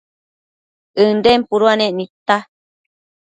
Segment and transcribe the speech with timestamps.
[1.05, 2.37] ënden puduanec nidta